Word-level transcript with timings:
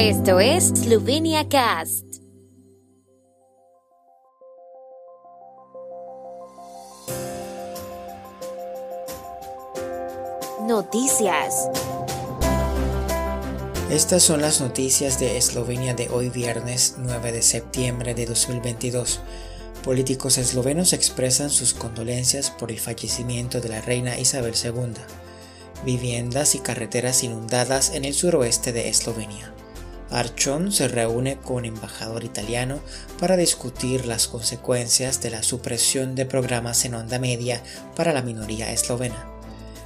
Esto 0.00 0.38
es 0.38 0.68
Slovenia 0.68 1.48
Cast. 1.48 2.04
Noticias. 10.68 11.68
Estas 13.90 14.22
son 14.22 14.40
las 14.40 14.60
noticias 14.60 15.18
de 15.18 15.36
Eslovenia 15.36 15.94
de 15.94 16.08
hoy 16.10 16.30
viernes 16.30 16.94
9 16.98 17.32
de 17.32 17.42
septiembre 17.42 18.14
de 18.14 18.26
2022. 18.26 19.18
Políticos 19.82 20.38
eslovenos 20.38 20.92
expresan 20.92 21.50
sus 21.50 21.74
condolencias 21.74 22.52
por 22.52 22.70
el 22.70 22.78
fallecimiento 22.78 23.60
de 23.60 23.70
la 23.70 23.80
reina 23.80 24.16
Isabel 24.16 24.54
II. 24.62 24.94
Viviendas 25.84 26.54
y 26.54 26.60
carreteras 26.60 27.24
inundadas 27.24 27.90
en 27.90 28.04
el 28.04 28.14
suroeste 28.14 28.70
de 28.72 28.88
Eslovenia. 28.88 29.57
Archon 30.10 30.72
se 30.72 30.88
reúne 30.88 31.36
con 31.36 31.64
embajador 31.64 32.24
italiano 32.24 32.80
para 33.18 33.36
discutir 33.36 34.06
las 34.06 34.26
consecuencias 34.26 35.20
de 35.20 35.30
la 35.30 35.42
supresión 35.42 36.14
de 36.14 36.24
programas 36.24 36.84
en 36.84 36.94
onda 36.94 37.18
media 37.18 37.62
para 37.94 38.12
la 38.12 38.22
minoría 38.22 38.72
eslovena. 38.72 39.28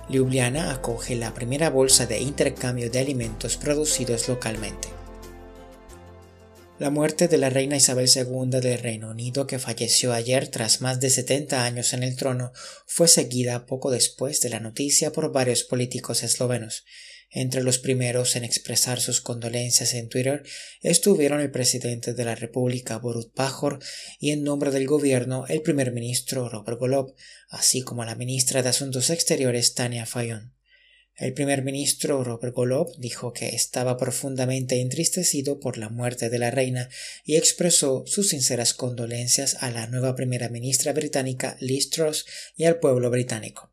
Ljubljana 0.08 0.70
acoge 0.72 1.16
la 1.16 1.34
primera 1.34 1.70
bolsa 1.70 2.06
de 2.06 2.20
intercambio 2.20 2.90
de 2.90 3.00
alimentos 3.00 3.56
producidos 3.56 4.28
localmente. 4.28 4.88
La 6.78 6.90
muerte 6.90 7.28
de 7.28 7.38
la 7.38 7.48
reina 7.48 7.76
Isabel 7.76 8.08
II 8.12 8.60
del 8.60 8.78
Reino 8.78 9.10
Unido, 9.10 9.46
que 9.46 9.60
falleció 9.60 10.12
ayer 10.12 10.48
tras 10.48 10.80
más 10.80 10.98
de 10.98 11.10
70 11.10 11.64
años 11.64 11.92
en 11.92 12.02
el 12.02 12.16
trono, 12.16 12.52
fue 12.86 13.06
seguida 13.06 13.66
poco 13.66 13.90
después 13.90 14.40
de 14.40 14.50
la 14.50 14.58
noticia 14.58 15.12
por 15.12 15.30
varios 15.30 15.62
políticos 15.62 16.24
eslovenos. 16.24 16.84
Entre 17.34 17.62
los 17.62 17.78
primeros 17.78 18.36
en 18.36 18.44
expresar 18.44 19.00
sus 19.00 19.22
condolencias 19.22 19.94
en 19.94 20.10
Twitter 20.10 20.42
estuvieron 20.82 21.40
el 21.40 21.50
presidente 21.50 22.12
de 22.12 22.24
la 22.26 22.34
República 22.34 22.98
Borut 22.98 23.32
Pajor 23.32 23.78
y 24.20 24.32
en 24.32 24.44
nombre 24.44 24.70
del 24.70 24.86
gobierno 24.86 25.46
el 25.48 25.62
primer 25.62 25.92
ministro 25.92 26.50
Robert 26.50 26.78
Golob, 26.78 27.14
así 27.48 27.80
como 27.80 28.04
la 28.04 28.16
ministra 28.16 28.62
de 28.62 28.68
Asuntos 28.68 29.08
Exteriores 29.08 29.72
Tania 29.72 30.04
Fayon. 30.04 30.52
El 31.16 31.32
primer 31.32 31.62
ministro 31.62 32.22
Robert 32.22 32.54
Golob 32.54 32.88
dijo 32.98 33.32
que 33.32 33.48
estaba 33.50 33.96
profundamente 33.96 34.80
entristecido 34.82 35.58
por 35.58 35.78
la 35.78 35.88
muerte 35.88 36.28
de 36.28 36.38
la 36.38 36.50
reina 36.50 36.90
y 37.24 37.36
expresó 37.36 38.04
sus 38.06 38.28
sinceras 38.28 38.74
condolencias 38.74 39.56
a 39.60 39.70
la 39.70 39.86
nueva 39.86 40.14
primera 40.14 40.50
ministra 40.50 40.92
británica 40.92 41.56
Liz 41.60 41.88
Truss 41.88 42.26
y 42.56 42.64
al 42.64 42.78
pueblo 42.78 43.10
británico. 43.10 43.71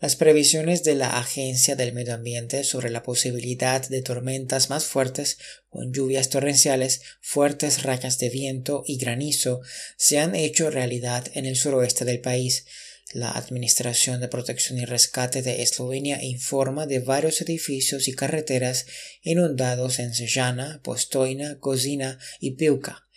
Las 0.00 0.16
previsiones 0.16 0.82
de 0.82 0.94
la 0.94 1.18
Agencia 1.18 1.76
del 1.76 1.92
Medio 1.92 2.14
Ambiente 2.14 2.64
sobre 2.64 2.88
la 2.88 3.02
posibilidad 3.02 3.86
de 3.86 4.00
tormentas 4.00 4.70
más 4.70 4.86
fuertes 4.86 5.36
con 5.68 5.92
lluvias 5.92 6.30
torrenciales, 6.30 7.02
fuertes 7.20 7.82
rayas 7.82 8.18
de 8.18 8.30
viento 8.30 8.82
y 8.86 8.96
granizo 8.96 9.60
se 9.98 10.18
han 10.18 10.34
hecho 10.34 10.70
realidad 10.70 11.26
en 11.34 11.44
el 11.44 11.54
suroeste 11.54 12.06
del 12.06 12.22
país, 12.22 12.64
la 13.12 13.32
Administración 13.32 14.22
de 14.22 14.28
Protección 14.28 14.78
y 14.78 14.86
Rescate 14.86 15.42
de 15.42 15.60
Eslovenia 15.60 16.22
informa 16.22 16.86
de 16.86 17.00
varios 17.00 17.42
edificios 17.42 18.08
y 18.08 18.14
carreteras 18.14 18.86
inundados 19.22 19.98
en 19.98 20.14
Sejana, 20.14 20.80
Postoina, 20.82 21.58
Kozina 21.58 22.18
y 22.38 22.52
Piuka. 22.52 23.09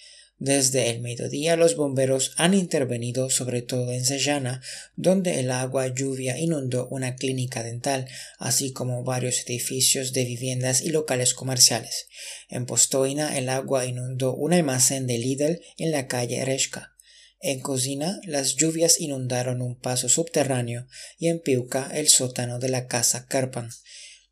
Desde 0.43 0.89
el 0.89 0.99
mediodía 0.99 1.55
los 1.55 1.77
bomberos 1.77 2.33
han 2.35 2.53
intervenido 2.53 3.29
sobre 3.29 3.61
todo 3.61 3.93
en 3.93 4.03
Sejana, 4.03 4.61
donde 4.97 5.39
el 5.39 5.49
agua 5.49 5.87
lluvia 5.87 6.37
inundó 6.37 6.89
una 6.89 7.15
clínica 7.15 7.63
dental, 7.63 8.09
así 8.39 8.73
como 8.73 9.05
varios 9.05 9.45
edificios 9.47 10.11
de 10.11 10.25
viviendas 10.25 10.81
y 10.81 10.89
locales 10.89 11.33
comerciales. 11.33 12.09
En 12.49 12.65
Postoina 12.65 13.37
el 13.37 13.47
agua 13.47 13.85
inundó 13.85 14.35
un 14.35 14.51
almacén 14.51 15.07
de 15.07 15.17
Lidl 15.17 15.61
en 15.77 15.91
la 15.91 16.09
calle 16.09 16.43
Reshka. 16.43 16.93
En 17.39 17.61
Cocina, 17.61 18.19
las 18.25 18.57
lluvias 18.57 18.99
inundaron 18.99 19.61
un 19.61 19.79
paso 19.79 20.09
subterráneo 20.09 20.87
y 21.17 21.29
en 21.29 21.39
Piuca 21.39 21.89
el 21.93 22.09
sótano 22.09 22.59
de 22.59 22.67
la 22.67 22.87
casa 22.87 23.27
Karpan. 23.27 23.69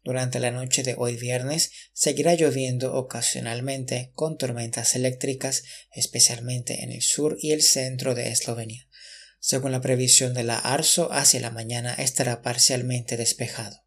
Durante 0.04 0.40
la 0.40 0.50
noche 0.50 0.82
de 0.82 0.96
hoy 0.98 1.16
viernes 1.16 1.72
seguirá 1.94 2.34
lloviendo 2.34 2.96
ocasionalmente 2.96 4.12
con 4.16 4.38
tormentas 4.38 4.96
eléctricas, 4.96 5.64
especialmente 5.94 6.84
en 6.84 6.92
el 6.92 7.04
sur 7.04 7.38
y 7.40 7.52
el 7.52 7.62
centro 7.62 8.16
de 8.16 8.30
Eslovenia. 8.30 8.88
Según 9.40 9.72
la 9.72 9.82
previsión 9.82 10.34
de 10.34 10.44
la 10.44 10.58
ARSO, 10.58 11.12
hacia 11.12 11.40
la 11.40 11.52
mañana 11.52 11.94
estará 11.94 12.42
parcialmente 12.42 13.16
despejado. 13.18 13.84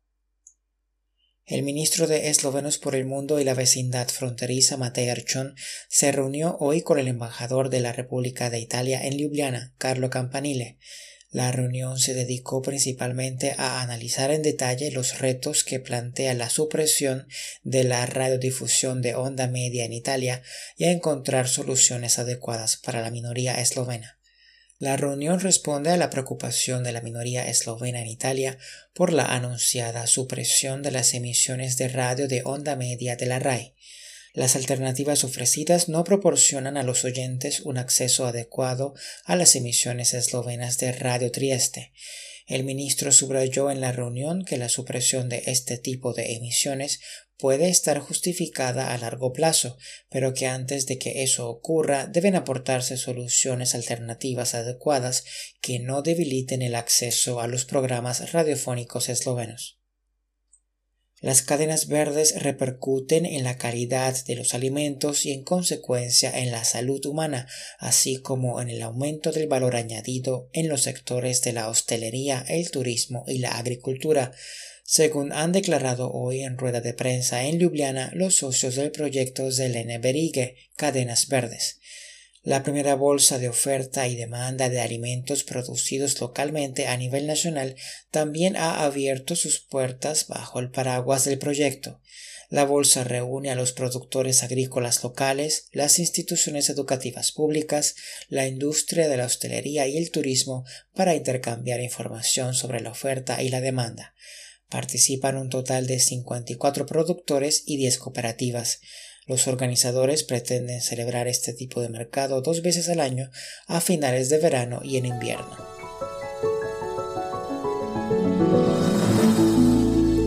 El 1.47 1.63
ministro 1.63 2.07
de 2.07 2.29
Eslovenos 2.29 2.79
por 2.79 2.95
el 2.95 3.05
Mundo 3.05 3.39
y 3.39 3.45
la 3.45 3.53
vecindad 3.53 4.09
fronteriza 4.09 4.79
Matej 4.79 5.11
Archon 5.11 5.55
se 5.89 6.11
reunió 6.11 6.57
hoy 6.59 6.81
con 6.81 6.99
el 6.99 7.07
embajador 7.07 7.69
de 7.69 7.81
la 7.81 7.93
República 7.93 8.49
de 8.49 8.61
Italia 8.61 9.05
en 9.05 9.19
Ljubljana, 9.19 9.75
Carlo 9.77 10.09
Campanile. 10.09 10.79
La 11.35 11.51
reunión 11.51 11.99
se 11.99 12.15
dedicó 12.15 12.63
principalmente 12.63 13.57
a 13.59 13.83
analizar 13.83 14.31
en 14.31 14.43
detalle 14.43 14.93
los 14.93 15.19
retos 15.19 15.65
que 15.65 15.81
plantea 15.81 16.33
la 16.33 16.49
supresión 16.49 17.27
de 17.65 17.83
la 17.83 18.07
radiodifusión 18.07 19.03
de 19.03 19.17
onda 19.17 19.49
media 19.49 19.85
en 19.85 19.93
Italia 19.93 20.43
y 20.77 20.85
a 20.85 20.93
encontrar 20.93 21.49
soluciones 21.49 22.21
adecuadas 22.21 22.77
para 22.77 23.03
la 23.03 23.11
minoría 23.11 23.61
eslovena. 23.61 24.17
La 24.79 24.97
reunión 24.97 25.41
responde 25.41 25.91
a 25.91 25.97
la 25.97 26.09
preocupación 26.09 26.85
de 26.85 26.93
la 26.93 27.01
minoría 27.01 27.49
eslovena 27.49 28.01
en 28.01 28.07
Italia 28.07 28.57
por 28.93 29.13
la 29.13 29.25
anunciada 29.25 30.07
supresión 30.07 30.83
de 30.83 30.93
las 30.93 31.15
emisiones 31.15 31.77
de 31.77 31.89
radio 31.89 32.29
de 32.29 32.43
onda 32.45 32.77
media 32.77 33.17
de 33.17 33.27
la 33.27 33.41
RAI. 33.41 33.75
Las 34.35 34.57
alternativas 34.57 35.23
ofrecidas 35.23 35.89
no 35.89 36.03
proporcionan 36.03 36.77
a 36.77 36.83
los 36.83 37.05
oyentes 37.05 37.61
un 37.61 37.79
acceso 37.79 38.27
adecuado 38.27 38.95
a 39.25 39.37
las 39.37 39.55
emisiones 39.55 40.13
eslovenas 40.13 40.77
de 40.79 40.91
Radio 40.91 41.31
Trieste. 41.31 41.93
El 42.49 42.65
ministro 42.65 43.13
subrayó 43.13 43.71
en 43.71 43.81
la 43.81 43.93
reunión 43.93 44.45
que 44.45 44.59
la 44.59 44.69
supresión 44.69 45.29
de 45.29 45.45
este 45.47 45.79
tipo 45.79 46.15
de 46.15 46.35
emisiones 46.35 46.99
puede 47.39 47.69
estar 47.69 48.01
justificada 48.01 48.93
a 48.93 48.99
largo 48.99 49.33
plazo, 49.33 49.79
pero 50.11 50.35
que 50.35 50.49
antes 50.49 50.87
de 50.87 50.99
que 50.99 51.23
eso 51.23 51.49
ocurra 51.49 52.09
deben 52.09 52.35
aportarse 52.35 52.97
soluciones 52.97 53.77
alternativas 53.77 54.57
adecuadas 54.57 55.25
que 55.61 55.79
no 55.79 56.03
debiliten 56.03 56.61
el 56.61 56.75
acceso 56.75 57.41
a 57.41 57.47
los 57.47 57.65
programas 57.65 58.33
radiofónicos 58.33 59.09
eslovenos. 59.09 59.79
Las 61.25 61.41
cadenas 61.41 61.89
verdes 61.89 62.43
repercuten 62.43 63.25
en 63.25 63.45
la 63.45 63.57
calidad 63.57 64.15
de 64.27 64.35
los 64.35 64.53
alimentos 64.53 65.25
y 65.25 65.33
en 65.33 65.43
consecuencia 65.43 66.31
en 66.39 66.51
la 66.51 66.65
salud 66.65 67.03
humana, 67.07 67.49
así 67.79 68.19
como 68.19 68.61
en 68.61 68.69
el 68.69 68.83
aumento 68.83 69.33
del 69.33 69.49
valor 69.49 69.75
añadido 69.75 70.51
en 70.53 70.69
los 70.69 70.83
sectores 70.83 71.41
de 71.41 71.55
la 71.55 71.71
hostelería, 71.71 72.45
el 72.47 72.71
turismo 72.71 73.25
y 73.27 73.39
la 73.39 73.57
agricultura, 73.57 74.33
según 74.85 75.33
han 75.33 75.53
declarado 75.53 76.13
hoy 76.13 76.43
en 76.43 76.59
rueda 76.59 76.83
de 76.83 76.93
prensa 76.93 77.45
en 77.45 77.59
Ljubljana 77.59 78.11
los 78.13 78.37
socios 78.37 78.75
del 78.75 78.91
proyecto 78.91 79.51
Zelene 79.51 79.97
Berige, 79.97 80.57
Cadenas 80.77 81.29
Verdes. 81.29 81.81
La 82.45 82.63
primera 82.63 82.95
bolsa 82.95 83.39
de 83.39 83.49
oferta 83.49 84.07
y 84.07 84.17
demanda 84.17 84.69
de 84.69 84.83
alimentos 84.83 85.45
producidos 85.45 86.21
localmente 86.21 86.87
a 86.87 86.97
nivel 86.99 87.27
nacional 87.27 87.75
también 88.11 88.55
ha 88.57 88.85
abierto 88.85 89.35
sus 89.35 89.61
puertas 89.61 90.29
bajo 90.29 90.61
el 90.61 90.71
paraguas 90.71 91.25
del 91.25 91.39
proyecto. 91.39 92.03
La 92.51 92.67
bolsa 92.67 93.03
reúne 93.03 93.51
a 93.51 93.55
los 93.55 93.73
productores 93.73 94.43
agrícolas 94.43 95.03
locales, 95.03 95.69
las 95.73 95.99
instituciones 95.99 96.69
educativas 96.69 97.33
públicas, 97.33 97.95
la 98.29 98.47
industria 98.47 99.09
de 99.09 99.17
la 99.17 99.25
hostelería 99.25 99.87
y 99.87 99.97
el 99.97 100.11
turismo 100.11 100.67
para 100.93 101.15
intercambiar 101.15 101.81
información 101.81 102.53
sobre 102.53 102.83
la 102.83 102.91
oferta 102.91 103.43
y 103.43 103.49
la 103.49 103.63
demanda. 103.63 104.15
Participan 104.69 105.39
un 105.39 105.49
total 105.49 105.87
de 105.87 105.99
54 105.99 106.85
productores 106.85 107.63
y 107.65 107.79
10 107.79 107.99
cooperativas. 107.99 108.81
Los 109.27 109.49
organizadores 109.49 110.23
pretenden 110.23 110.83
celebrar 110.83 111.29
este 111.29 111.55
tipo 111.55 111.81
de 111.81 111.89
mercado 111.89 112.43
dos 112.43 112.61
veces 112.63 112.89
al 112.89 113.01
año 113.01 113.31
a 113.67 113.81
finales 113.81 114.29
de 114.29 114.39
verano 114.39 114.81
y 114.83 114.99
en 114.99 115.07
invierno. 115.07 115.57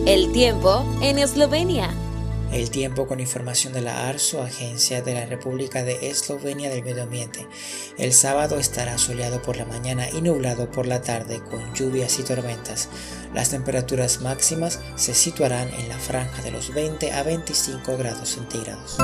El 0.06 0.32
tiempo 0.32 0.84
en 1.02 1.18
Eslovenia. 1.18 1.94
El 2.52 2.70
tiempo 2.70 3.06
con 3.06 3.20
información 3.20 3.72
de 3.72 3.82
la 3.82 4.08
ARSO, 4.08 4.42
Agencia 4.42 5.02
de 5.02 5.14
la 5.14 5.26
República 5.26 5.82
de 5.82 6.08
Eslovenia 6.08 6.70
del 6.70 6.82
Medio 6.82 7.02
Ambiente. 7.02 7.46
El 7.98 8.12
sábado 8.12 8.58
estará 8.58 8.96
soleado 8.96 9.42
por 9.42 9.56
la 9.56 9.66
mañana 9.66 10.08
y 10.10 10.22
nublado 10.22 10.70
por 10.70 10.86
la 10.86 11.02
tarde 11.02 11.40
con 11.50 11.74
lluvias 11.74 12.18
y 12.18 12.22
tormentas. 12.22 12.88
Las 13.34 13.50
temperaturas 13.50 14.22
máximas 14.22 14.80
se 14.96 15.14
situarán 15.14 15.68
en 15.74 15.88
la 15.88 15.98
franja 15.98 16.42
de 16.42 16.50
los 16.50 16.72
20 16.72 17.12
a 17.12 17.22
25 17.22 17.96
grados 17.98 18.30
centígrados. 18.30 18.96